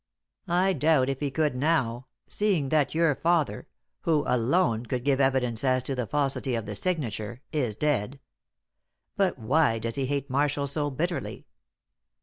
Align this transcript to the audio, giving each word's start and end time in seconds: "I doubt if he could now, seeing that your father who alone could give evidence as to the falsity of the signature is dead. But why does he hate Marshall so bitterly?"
"I 0.47 0.73
doubt 0.73 1.09
if 1.09 1.19
he 1.19 1.29
could 1.29 1.55
now, 1.55 2.07
seeing 2.27 2.69
that 2.69 2.95
your 2.95 3.13
father 3.13 3.67
who 3.99 4.23
alone 4.25 4.87
could 4.87 5.03
give 5.03 5.19
evidence 5.21 5.63
as 5.63 5.83
to 5.83 5.93
the 5.93 6.07
falsity 6.07 6.55
of 6.55 6.65
the 6.65 6.73
signature 6.73 7.43
is 7.53 7.75
dead. 7.75 8.19
But 9.15 9.37
why 9.37 9.77
does 9.77 9.93
he 9.93 10.07
hate 10.07 10.27
Marshall 10.27 10.65
so 10.65 10.89
bitterly?" 10.89 11.45